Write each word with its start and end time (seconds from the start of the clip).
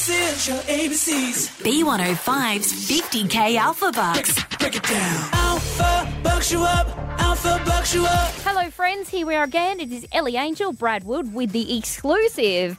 essential 0.00 0.56
ABCs. 0.60 1.60
B105's 1.62 2.72
50k 2.90 3.56
Alpha 3.56 3.92
Bucks. 3.92 4.32
Break 4.58 4.76
it 4.76 4.82
down. 4.84 5.28
Alpha 5.34 6.20
bucks 6.22 6.50
you 6.50 6.62
up. 6.62 6.88
Alpha 7.20 7.60
bucks 7.66 7.94
you 7.94 8.06
up. 8.06 8.32
Hello, 8.42 8.70
friends. 8.70 9.10
Here 9.10 9.26
we 9.26 9.34
are 9.34 9.44
again. 9.44 9.78
It 9.78 9.92
is 9.92 10.06
Ellie 10.10 10.36
Angel, 10.36 10.72
Brad 10.72 11.04
Wood, 11.04 11.34
with 11.34 11.52
the 11.52 11.76
exclusive 11.76 12.78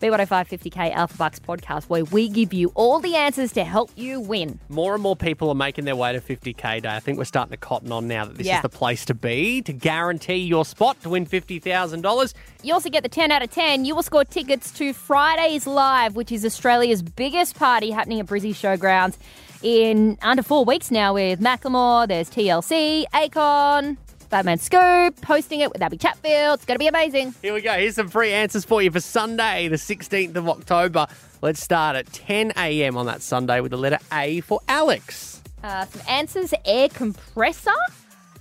B105 0.00 0.48
50k 0.48 0.92
Alpha 0.94 1.16
Bucks 1.18 1.38
podcast, 1.38 1.84
where 1.84 2.04
we 2.06 2.28
give 2.28 2.52
you 2.54 2.72
all 2.74 3.00
the 3.00 3.16
answers 3.16 3.52
to 3.52 3.64
help 3.64 3.90
you 3.96 4.18
win. 4.20 4.58
More 4.68 4.94
and 4.94 5.02
more 5.02 5.14
people 5.14 5.48
are 5.50 5.54
making 5.54 5.84
their 5.84 5.96
way 5.96 6.12
to 6.12 6.20
50k 6.20 6.82
day. 6.82 6.88
I 6.88 7.00
think 7.00 7.18
we're 7.18 7.24
starting 7.24 7.50
to 7.50 7.56
cotton 7.58 7.92
on 7.92 8.08
now 8.08 8.24
that 8.24 8.36
this 8.38 8.46
Yeah. 8.46 8.56
is 8.56 8.62
the 8.62 8.68
place 8.70 9.04
to 9.06 9.14
be 9.14 9.60
to 9.62 9.72
guarantee 9.72 10.36
your 10.36 10.64
spot 10.64 11.00
to 11.02 11.10
win 11.10 11.26
$50,000. 11.26 12.32
You 12.62 12.72
also 12.74 12.88
get 12.88 13.02
the 13.02 13.08
10 13.08 13.30
out 13.30 13.42
of 13.42 13.50
10. 13.50 13.84
You 13.84 13.94
will 13.94 14.02
score 14.02 14.24
tickets 14.24 14.70
to 14.72 14.92
Fridays 14.92 15.66
Live, 15.66 16.16
which 16.16 16.32
is 16.32 16.44
Australia's 16.44 17.02
biggest 17.02 17.56
party 17.56 17.90
happening 17.90 18.20
at 18.20 18.26
Brizzy 18.26 18.50
Showgrounds 18.52 19.16
in 19.62 20.16
under 20.22 20.42
four 20.42 20.64
weeks 20.64 20.90
now 20.90 21.12
with 21.14 21.40
Macklemore. 21.40 22.08
There's 22.08 22.30
TLC, 22.30 23.04
Akon, 23.12 23.98
Fat 24.30 24.44
Man 24.44 24.58
Scoop, 24.58 25.24
hosting 25.24 25.58
it 25.58 25.72
with 25.72 25.82
Abby 25.82 25.96
Chatfield. 25.96 26.54
It's 26.54 26.64
going 26.64 26.76
to 26.76 26.78
be 26.78 26.86
amazing. 26.86 27.34
Here 27.42 27.52
we 27.52 27.60
go. 27.62 27.72
Here's 27.72 27.96
some 27.96 28.08
free 28.08 28.32
answers 28.32 28.64
for 28.64 28.80
you 28.80 28.88
for 28.92 29.00
Sunday, 29.00 29.66
the 29.66 29.74
16th 29.74 30.36
of 30.36 30.48
October. 30.48 31.08
Let's 31.42 31.60
start 31.60 31.96
at 31.96 32.06
10 32.12 32.52
a.m. 32.56 32.96
on 32.96 33.06
that 33.06 33.22
Sunday 33.22 33.60
with 33.60 33.72
the 33.72 33.76
letter 33.76 33.98
A 34.12 34.40
for 34.42 34.60
Alex. 34.68 35.42
Uh, 35.64 35.84
some 35.84 36.02
answers 36.08 36.54
air 36.64 36.88
compressor, 36.88 37.74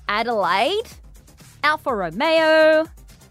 Adelaide, 0.08 0.86
Alfa 1.64 1.96
Romeo, 1.96 2.86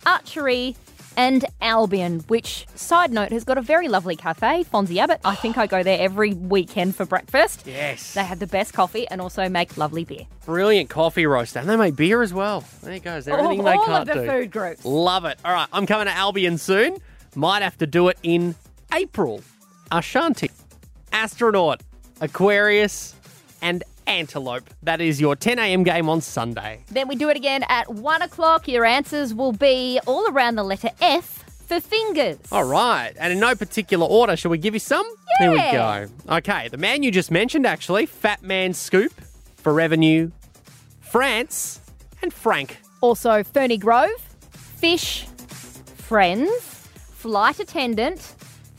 archery, 0.04 0.74
and 1.18 1.45
Albion, 1.60 2.20
which, 2.28 2.64
side 2.77 3.10
note, 3.10 3.32
has 3.32 3.42
got 3.42 3.59
a 3.59 3.60
very 3.60 3.88
lovely 3.88 4.14
cafe, 4.14 4.62
Fonzie 4.62 4.98
Abbott. 4.98 5.20
I 5.24 5.34
think 5.34 5.59
I 5.59 5.66
go 5.66 5.82
there 5.82 5.98
every 6.00 6.32
weekend 6.32 6.95
for 6.95 7.04
breakfast. 7.04 7.64
Yes. 7.66 8.15
They 8.15 8.23
have 8.23 8.38
the 8.38 8.46
best 8.46 8.73
coffee 8.73 9.06
and 9.09 9.20
also 9.20 9.48
make 9.48 9.76
lovely 9.76 10.04
beer. 10.04 10.28
Brilliant 10.46 10.90
coffee 10.90 11.26
roaster. 11.26 11.59
And 11.59 11.68
they 11.68 11.76
make 11.76 11.96
beer 11.96 12.23
as 12.23 12.32
well. 12.32 12.65
There 12.84 12.95
you 12.95 13.01
go. 13.01 13.16
Is 13.16 13.26
everything 13.26 13.60
oh, 13.60 13.66
all 13.66 13.73
they 13.73 13.78
all 13.78 13.87
can't 13.87 14.09
of 14.09 14.15
the 14.15 14.23
do. 14.23 14.28
food 14.28 14.51
groups. 14.52 14.84
Love 14.84 15.24
it. 15.24 15.40
All 15.45 15.52
right, 15.52 15.66
I'm 15.73 15.87
coming 15.87 16.06
to 16.06 16.12
Albion 16.12 16.56
soon. 16.56 16.98
Might 17.34 17.62
have 17.62 17.76
to 17.78 17.87
do 17.88 18.06
it 18.06 18.18
in 18.23 18.54
April. 18.95 19.43
Ashanti, 19.90 20.52
astronaut, 21.12 21.82
Aquarius, 22.21 23.16
and 23.60 23.82
antelope. 24.09 24.64
That 24.82 25.01
is 25.01 25.20
your 25.20 25.37
10 25.37 25.59
a.m. 25.59 25.84
game 25.84 26.09
on 26.09 26.20
Sunday. 26.20 26.84
Then 26.90 27.06
we 27.06 27.14
do 27.14 27.28
it 27.28 27.37
again 27.37 27.64
at 27.68 27.92
one 27.92 28.23
o'clock. 28.23 28.66
Your 28.66 28.84
answers 28.84 29.34
will 29.34 29.52
be 29.52 30.00
all 30.06 30.28
around 30.30 30.56
the 30.56 30.65
letter 30.65 30.90
F 31.00 31.45
for 31.66 31.80
fingers. 31.80 32.38
All 32.50 32.65
right, 32.65 33.12
and 33.20 33.32
in 33.32 33.38
no 33.38 33.54
particular 33.54 34.06
order, 34.06 34.37
shall 34.37 34.50
we 34.50 34.59
give 34.59 34.74
you 34.74 34.80
some? 34.80 35.06
Here 35.38 35.52
we 35.52 35.59
go. 35.59 36.06
Okay, 36.28 36.68
the 36.68 36.78
man 36.78 37.02
you 37.02 37.10
just 37.12 37.30
mentioned, 37.30 37.66
actually, 37.66 38.06
Fat 38.06 38.42
Man 38.42 38.73
Scoop 38.73 39.12
for 39.56 39.73
revenue, 39.73 40.30
France, 41.00 41.80
and 42.22 42.32
Frank. 42.32 42.78
Also, 43.02 43.43
Ferny 43.45 43.76
Grove, 43.76 44.10
Fish, 44.50 45.26
Friends, 45.96 46.50
Flight 47.12 47.60
Attendant, 47.60 48.34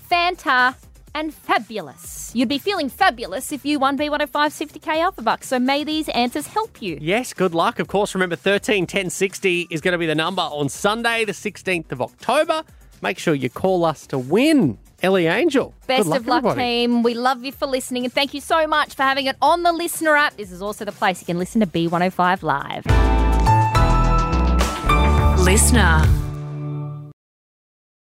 Fanta, 0.09 0.75
and 1.15 1.33
Fabulous. 1.33 2.31
You'd 2.33 2.49
be 2.49 2.59
feeling 2.59 2.89
fabulous 2.89 3.51
if 3.51 3.65
you 3.65 3.79
won 3.79 3.97
B105's 3.97 4.59
50k 4.59 4.87
Alpha 5.01 5.21
Bucks, 5.21 5.47
so 5.47 5.59
may 5.59 5.83
these 5.83 6.09
answers 6.09 6.47
help 6.47 6.81
you. 6.81 6.97
Yes, 7.01 7.33
good 7.33 7.53
luck. 7.53 7.79
Of 7.79 7.87
course, 7.87 8.13
remember 8.13 8.35
13 8.35 8.85
10 8.85 9.09
60 9.09 9.67
is 9.69 9.81
going 9.81 9.91
to 9.93 9.97
be 9.97 10.05
the 10.05 10.15
number 10.15 10.41
on 10.41 10.69
Sunday, 10.69 11.25
the 11.25 11.31
16th 11.31 11.91
of 11.91 12.01
October. 12.01 12.63
Make 13.01 13.17
sure 13.17 13.33
you 13.33 13.49
call 13.49 13.85
us 13.85 14.05
to 14.07 14.17
win. 14.17 14.77
Ellie 15.01 15.27
Angel. 15.27 15.73
Best 15.87 16.07
luck, 16.07 16.19
of 16.19 16.27
luck, 16.27 16.37
everybody. 16.39 16.61
team. 16.61 17.03
We 17.03 17.13
love 17.13 17.43
you 17.43 17.51
for 17.53 17.65
listening, 17.65 18.03
and 18.03 18.13
thank 18.13 18.33
you 18.33 18.41
so 18.41 18.67
much 18.67 18.95
for 18.95 19.03
having 19.03 19.27
it 19.27 19.37
on 19.41 19.63
the 19.63 19.71
LiSTNR 19.71 20.17
app. 20.17 20.35
This 20.35 20.51
is 20.51 20.61
also 20.61 20.83
the 20.83 20.91
place 20.91 21.21
you 21.21 21.25
can 21.25 21.39
listen 21.39 21.61
to 21.61 21.67
B105 21.67 22.43
live. 22.43 22.83
LiSTNR. 25.45 26.18